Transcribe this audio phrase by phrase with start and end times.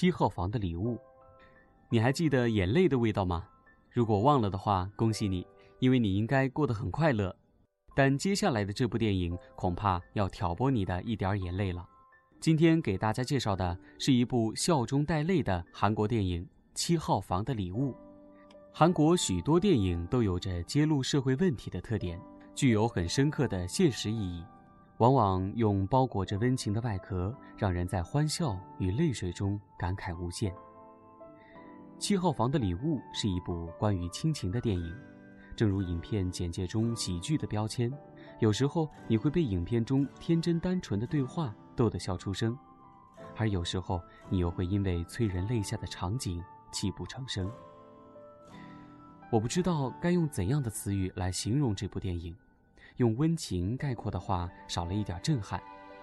[0.00, 0.98] 七号房的礼物，
[1.90, 3.46] 你还记得眼泪的味道吗？
[3.90, 5.46] 如果忘了的话，恭喜你，
[5.78, 7.36] 因为你应该过得很快乐。
[7.94, 11.86] 但接下来的这部电影恐怕要挑拨你的一点眼泪了。
[12.40, 16.42] 今天给大家介绍的是一部笑中带泪的韩国电影
[16.74, 17.92] 《七号房的礼物》。
[18.72, 22.18] 韩国许多电影都有着揭露社会问题的特点，
[22.54, 24.42] 具有很深刻的现实意义。
[25.00, 30.54] 往往用包裹着温情的外壳，让人在欢笑与泪水中感慨无限。
[31.98, 34.94] 七号房的礼物是一部关于亲情的电影，
[35.56, 37.90] 正如影片简介中喜剧的标签，
[38.40, 42.54] 有时候你会被影片中天真单纯的对话逗得笑出声，
[43.38, 47.50] 而有时候你又会因为催人泪下的场景泣不成声。
[49.32, 52.36] 我不知道该用怎样的词语来形容这部电影。
[53.00, 55.58] 用温情概括的话，少了一点震撼；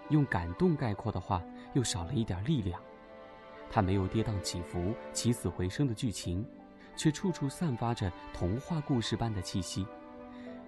[0.09, 2.81] 用感动概括的话，又少了一点力量。
[3.70, 6.44] 它没有跌宕起伏、起死回生的剧情，
[6.95, 9.86] 却处处散发着童话故事般的气息，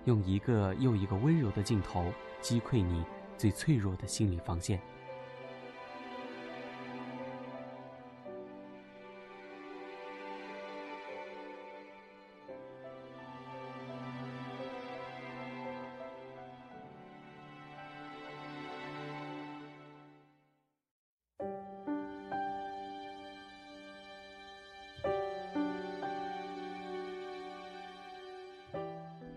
[0.05, 3.03] 用一个又一个温柔的镜头击溃你
[3.35, 4.79] 最脆弱的心理防线。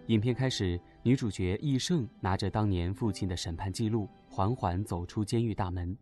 [0.09, 5.97] 影片开始，女主角易胜拿着当年父亲的审判记录，缓缓走出监狱大门。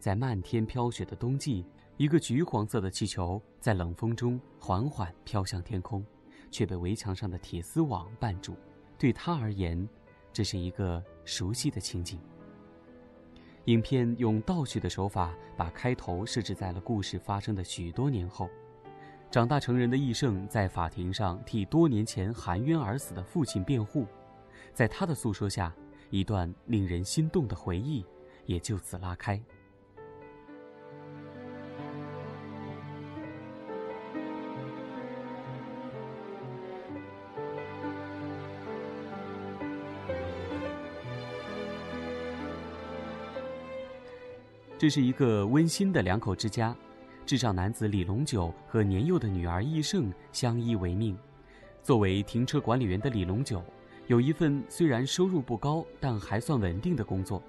[0.00, 1.64] 在漫天飘雪的冬季，
[1.96, 6.04] 一个橘黄色的气球在冷风中缓缓飘向天空，
[6.50, 8.56] 却被围墙上的铁丝网绊住。
[8.98, 9.88] 对她而言，
[10.32, 12.18] 这是一个熟悉的情景。
[13.66, 18.50] 影片用倒叙的手法，把开头设置在了故事发生的许多年后。
[19.32, 24.06] 长大成人的易胜在法庭上替多年前含冤而死的父亲辩护，
[24.74, 25.74] 在他的诉说下，
[26.10, 28.04] 一段令人心动的回忆
[28.44, 29.42] 也就此拉开。
[44.76, 46.76] 这是一个温馨的两口之家。
[47.24, 51.16] 智障男子李龙九和年幼的女儿易胜相依为命。
[51.82, 53.64] 作为停车管理员的李龙九，
[54.06, 57.42] 有一份虽然收入不高但还算稳定的工作。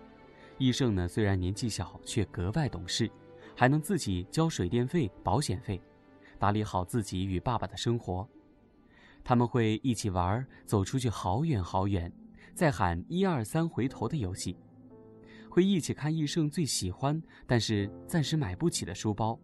[0.57, 3.09] 易胜呢，虽然年纪小，却格外懂事，
[3.56, 5.81] 还能自己交水电费、保险费，
[6.38, 8.28] 打理好自己与爸爸的生活。
[9.23, 12.11] 他们会一起玩，走出去好远好远，
[12.53, 14.55] 再喊一二三回头的游戏，
[15.50, 19.38] 会一起看易胜最喜欢但是暂时买不起的书包。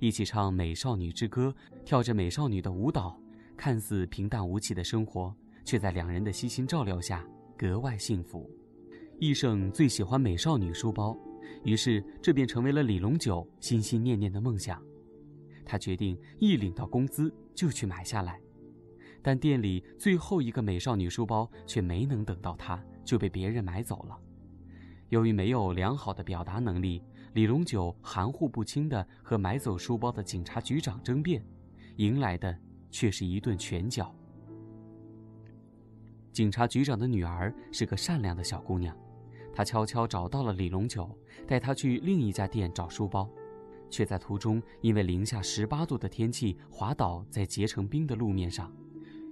[0.00, 1.52] 一起唱《美少女之歌》，
[1.84, 3.20] 跳着美少女的舞蹈，
[3.56, 7.26] 看似平淡无奇的生活，却在两人的悉心照料下
[7.56, 8.48] 格外幸福。
[9.18, 11.18] 易胜最喜欢美少女书包，
[11.64, 14.80] 于是这便成为了李龙九心心念念的梦想。
[15.64, 18.40] 他决定一领到工资就去买下来，
[19.20, 24.16] 但店里最后一个美少女书包却没能等到他，就被别人买走了。
[25.08, 27.02] 由于没有良好的表达能力。
[27.34, 31.44] 李龙九含糊不清地和买走书包的警察局长争辩，
[31.96, 32.58] 迎来的
[32.90, 34.12] 却是一顿拳脚。
[36.32, 38.96] 警察局长的女儿是个善良的小姑娘，
[39.52, 41.08] 她悄悄找到了李龙九，
[41.46, 43.28] 带他去另一家店找书包，
[43.90, 48.72] 却在途中因为零下十八度的天气滑倒在结成冰的路面上，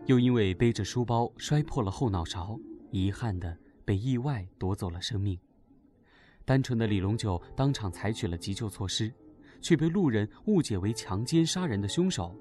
[0.05, 5.39] 又因为背着书包摔破了后脑勺，遗憾地被意外夺走了生命。
[6.47, 9.13] 单纯的李龙九当场采取了急救措施，
[9.61, 12.33] 却被路人误解为强奸杀人的凶手。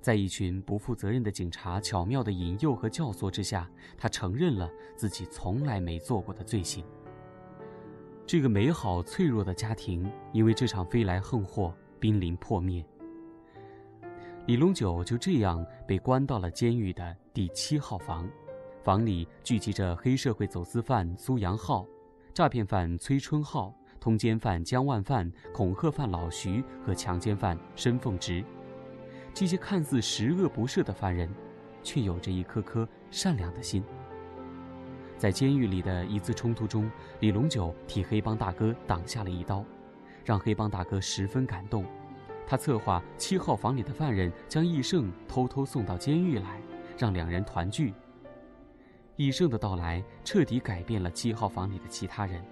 [0.00, 6.84] 在一群不负责任的警察巧妙的引诱和教唆之下，他承认了自己从来没做过的罪行。
[8.26, 12.84] 这个美好脆弱的家庭因为这场飞来横祸濒临破灭。
[14.46, 18.28] 李龙九就这样被关到了监狱的第七号房，
[18.82, 21.86] 房里聚集着黑社会走私犯苏阳浩、
[22.40, 23.70] 诈骗犯崔春浩、
[24.00, 28.42] 通奸犯江万范、恐吓犯老徐和强奸犯申凤直。
[29.34, 31.28] 这些看似十恶不赦的犯人，
[31.82, 33.84] 却有着一颗颗善良的心。
[35.18, 39.62] 在监狱里的一次冲突中，李龙九替黑帮大哥挡下了一刀，
[40.24, 41.84] 让黑帮大哥十分感动。
[42.46, 46.58] 他策划七号房里的犯人将易胜偷偷送到监狱来，
[46.96, 47.92] 让两人团聚。
[49.20, 52.42] 易胜的到来彻底改变了七号房里的其他人。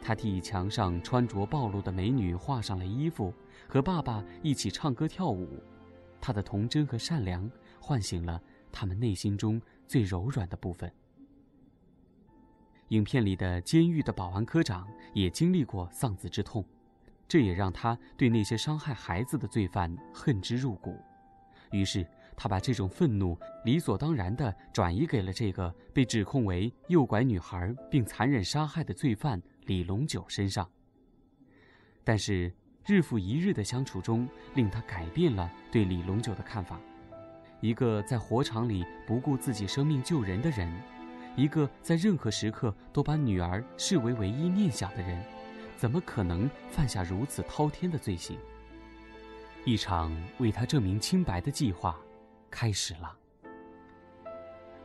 [0.00, 3.34] 他替墙上穿着暴露的美女画上了衣服，
[3.66, 5.60] 和爸爸一起唱歌跳舞。
[6.20, 7.50] 他的童真和善良
[7.80, 10.88] 唤醒了他们内心中最柔软的部分。
[12.90, 16.64] 影片里的监狱的保安科长也经历过丧子之痛，
[17.26, 21.00] 这也让他对那些伤害孩子的罪犯恨之入骨。
[21.72, 22.06] 于是，
[22.36, 30.68] 他把这种愤怒理所当然地转移给了这个被指控为诱拐女孩并残忍杀害的罪犯李龙九身上。
[32.04, 32.52] 但是，
[32.84, 36.78] 日复一日的相处中，令他改变了对李龙九的看法。
[37.60, 40.72] 一个在火场里不顾自己生命救人的人。
[41.34, 45.22] 一个在任何时刻都把女儿视为唯一念想的人，
[45.76, 48.38] 怎么可能犯下如此滔天的罪行？
[49.64, 51.98] 一场为他证明清白的计划
[52.56, 53.14] 开始了。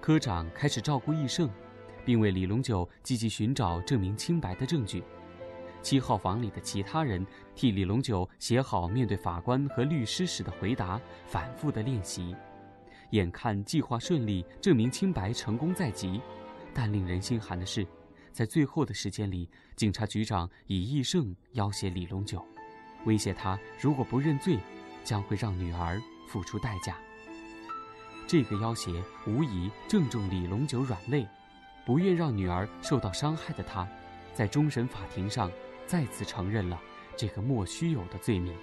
[0.02, 1.50] 科长开始照顾易胜，
[2.04, 5.02] 并为李龙九积极寻找证明清白的证据。
[5.82, 7.26] 七号房里的其他人
[7.56, 12.36] 替李龙九写好面对法官和律师时的回答，反复的练习。
[13.12, 16.20] 眼看计划顺利，证明清白成功在即。
[16.74, 17.88] 但令人心寒的是，
[18.34, 22.46] 在最后的时间里，警察局长以易胜要挟李龙九，
[23.06, 24.60] 威胁他如果不认罪，
[25.06, 26.98] 将会让女儿付出代价。
[28.28, 28.92] 这个要挟
[29.28, 31.28] 无疑正中李龙九软肋，
[31.86, 33.86] 不愿让女儿受到伤害的他，
[34.34, 35.52] 在终审法庭上
[35.86, 36.80] 再次承认了
[37.18, 38.56] 这个莫须有的罪名。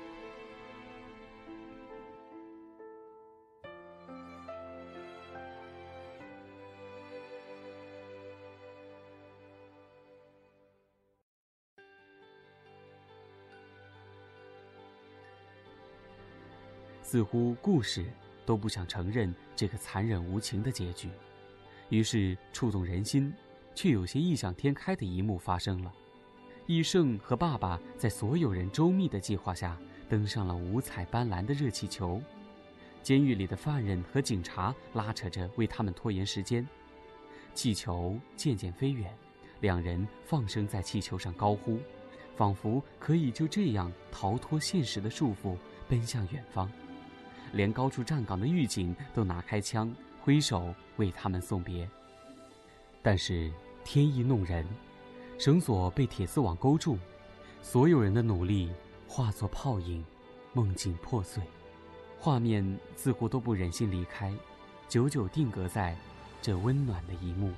[17.03, 18.05] 似乎故事
[18.49, 21.11] 都不想承认这个残忍无情的结局，
[21.91, 23.31] 于是触动人心，
[23.75, 25.93] 却有些异想天开的一幕发生了：
[26.65, 29.79] 易胜和爸爸在所有人周密的计划下
[30.09, 32.23] 登上了五彩斑斓的热气球，
[33.03, 36.67] 监狱里的犯人和警察拉扯着为他们拖延时间，
[37.53, 39.15] 气球渐渐飞远，
[39.61, 41.79] 两人放声在气球上高呼，
[42.35, 45.55] 仿佛可以就这样逃脱现实的束缚，
[45.87, 46.73] 奔向远方。
[47.53, 51.89] 连高处站岗的狱警都拿开枪，挥手为他们送别。
[53.03, 53.51] 但是
[53.85, 54.67] 天意弄人，
[55.39, 56.99] 绳索被铁丝网勾住，
[57.63, 58.71] 所有人的努力
[59.07, 60.05] 化作泡影，
[60.53, 61.43] 梦境破碎，
[62.19, 64.35] 画面似乎都不忍心离开，
[64.89, 65.97] 久久定格在
[66.43, 67.53] 这温暖的一幕。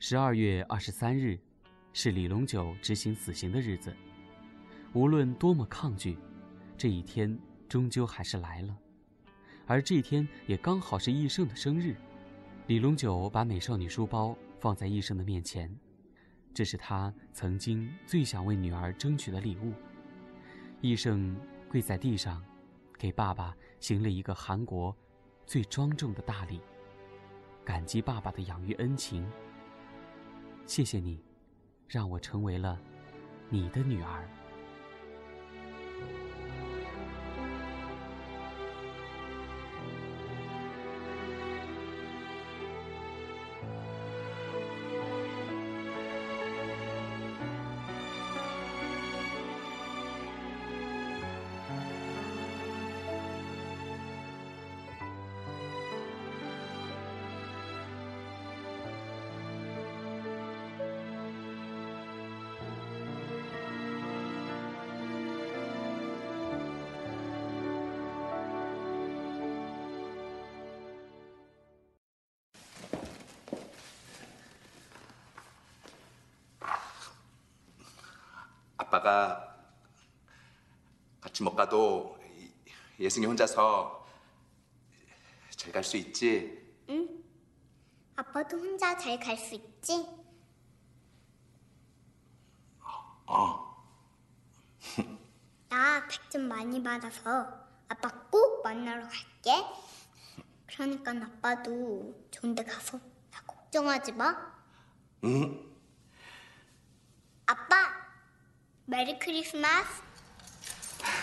[0.00, 1.36] 十二月二十三日，
[1.92, 3.92] 是李龙九执行死刑的日子。
[4.92, 6.16] 无论多么抗拒，
[6.76, 7.36] 这一天
[7.68, 8.78] 终究还是来了。
[9.66, 11.96] 而这一天也刚好是易胜的生日。
[12.68, 15.68] 李龙九把美少女书包放在易胜的面前，
[16.54, 19.72] 这是他曾经最想为女儿争取的礼物。
[20.80, 21.36] 易胜
[21.68, 22.40] 跪在地上，
[22.96, 24.96] 给爸爸行了一个韩国
[25.44, 26.60] 最庄重的大礼，
[27.64, 29.28] 感激爸爸的养育恩情。
[30.68, 31.18] 谢谢你，
[31.88, 32.78] 让我成为了
[33.48, 34.28] 你的女儿。
[78.90, 82.18] 爸爸，집못 가도
[82.98, 84.06] 예승이 혼자서
[85.56, 86.74] 잘 갈 수 있지?
[86.88, 87.24] 응.
[88.16, 90.06] 아빠도 혼자 잘 갈 수 있지?
[93.26, 93.84] 어.
[95.68, 99.64] 나 100점 많이 받아서 아빠 꼭 만나러 갈게.
[100.66, 102.98] 그러니까 아빠도 좋은 데 가서
[103.30, 104.34] 나 걱정하지 마.
[105.24, 105.68] 응.
[107.46, 107.87] 아빠,
[108.90, 109.84] Merry Christmas。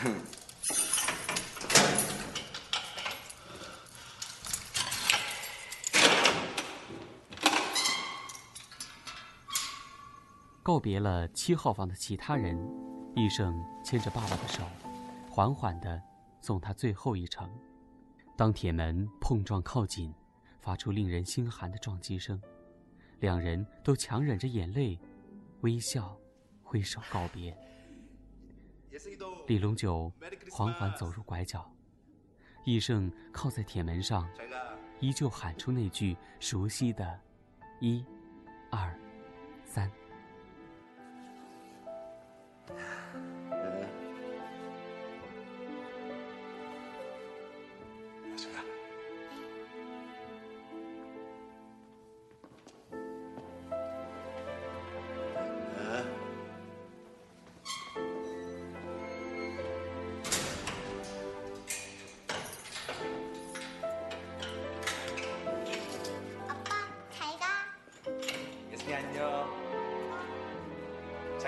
[10.62, 12.56] 告别了七号房的其他人，
[13.16, 14.62] 医生牵着爸爸的手，
[15.32, 16.00] 缓缓地
[16.42, 17.50] 送他最后一程。
[18.38, 20.14] 当铁门碰撞靠紧，
[20.62, 22.40] 发出令人心寒的撞击声，
[23.22, 25.00] 两人都强忍着眼泪，
[25.62, 26.16] 微笑。
[26.76, 27.56] 挥手告别。
[29.48, 30.12] 李龙九
[30.52, 31.74] 缓缓走入拐角，
[32.66, 34.30] 医生靠在铁门上，
[35.00, 37.18] 依旧喊出那句熟悉的
[37.80, 38.04] “一、
[38.70, 38.94] 二、
[39.64, 39.90] 三”。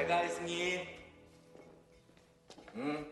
[0.07, 0.39] 大家好，
[2.75, 3.05] 嗯，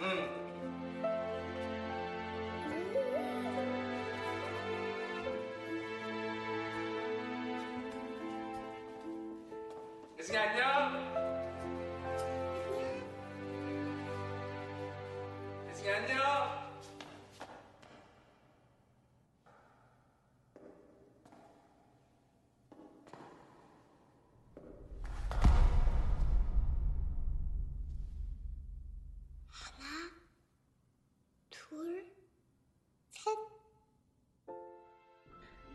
[0.00, 0.02] 嗯，
[10.16, 11.13] 大家好，再见。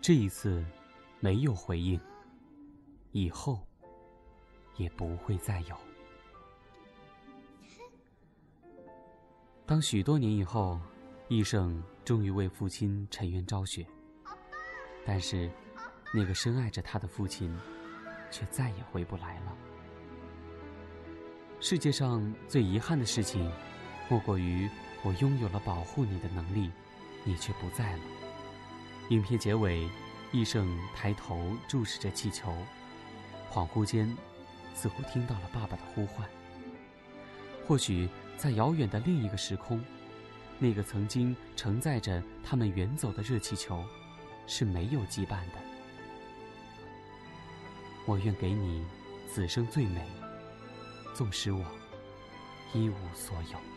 [0.01, 0.65] 这一次，
[1.19, 1.99] 没有回应，
[3.11, 3.59] 以后
[4.77, 5.77] 也不会再有。
[9.65, 10.79] 当许多年以后，
[11.27, 13.85] 医生终于为父亲沉冤昭雪，
[15.05, 15.51] 但是，
[16.13, 17.55] 那个深爱着他的父亲，
[18.31, 19.55] 却再也回不来了。
[21.59, 23.51] 世界上最遗憾的事情，
[24.09, 24.67] 莫过于
[25.03, 26.71] 我拥有了保护你的能力，
[27.25, 28.03] 你却不在了。
[29.09, 29.89] 影片结尾，
[30.31, 32.53] 医生抬头注视着气球，
[33.51, 34.15] 恍惚间，
[34.75, 36.29] 似乎听到了爸爸的呼唤。
[37.67, 39.83] 或许在遥远的另一个时空，
[40.59, 43.83] 那个曾经承载着他们远走的热气球，
[44.45, 45.55] 是没有羁绊的。
[48.05, 48.85] 我愿给你
[49.27, 50.07] 此生最美，
[51.15, 51.65] 纵使我
[52.73, 53.68] 一无所有。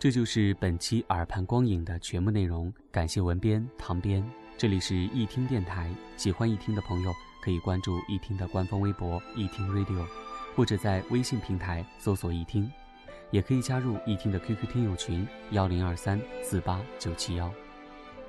[0.00, 4.26] 这就是本期耳畔光影的全部内容，感谢文编唐编。
[4.56, 10.06] 这里是易听电台，喜欢易听的朋友可以关注易听的官方微博易听 Radio，
[10.56, 12.72] 或者在微信平台搜索易听，
[13.30, 17.52] 也可以加入易听的 QQ 听友群幺零二三四八九七幺。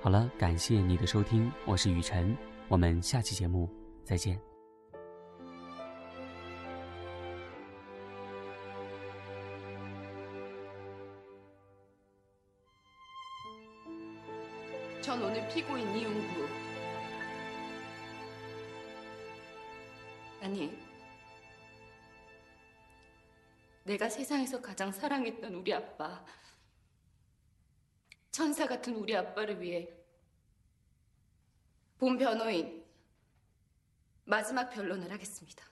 [0.01, 2.35] 好了，感谢你的收听，我是雨晨，
[2.67, 3.69] 我们下期节目
[4.03, 4.50] 再见。
[23.83, 26.23] 내가 세상에서 가장 사랑했던 우리 아빠,
[28.31, 29.89] 천사 같은 우리 아빠를 위해
[31.97, 32.85] 본 변호인
[34.25, 35.65] 마지막 변론을 하겠습니다.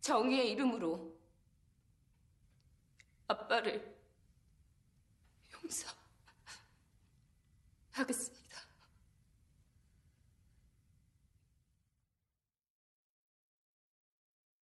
[0.00, 1.16] 정의의 이름으로
[3.26, 3.96] 아빠를
[7.92, 8.45] 용서하겠습니다.